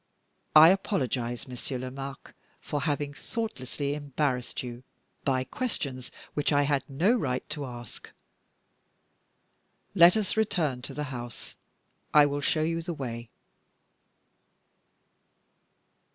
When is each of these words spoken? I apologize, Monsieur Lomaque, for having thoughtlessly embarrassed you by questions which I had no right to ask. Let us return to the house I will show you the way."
I 0.55 0.69
apologize, 0.69 1.47
Monsieur 1.47 1.77
Lomaque, 1.77 2.33
for 2.59 2.81
having 2.81 3.13
thoughtlessly 3.13 3.93
embarrassed 3.93 4.63
you 4.63 4.81
by 5.23 5.43
questions 5.43 6.09
which 6.33 6.51
I 6.51 6.63
had 6.63 6.89
no 6.89 7.13
right 7.15 7.47
to 7.51 7.67
ask. 7.67 8.09
Let 9.93 10.17
us 10.17 10.35
return 10.35 10.81
to 10.81 10.95
the 10.95 11.03
house 11.13 11.55
I 12.15 12.25
will 12.25 12.41
show 12.41 12.63
you 12.63 12.81
the 12.81 12.95
way." 12.95 13.29